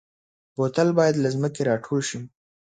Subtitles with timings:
[0.55, 2.19] بوتل باید له ځمکې راټول شي.